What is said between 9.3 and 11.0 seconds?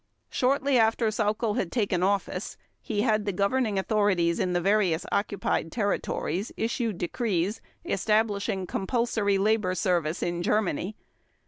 labor service in Germany.